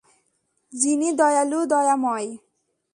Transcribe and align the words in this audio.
যিনি 0.73 1.09
দয়ালু 1.13 1.59
দয়াময়। 1.65 2.27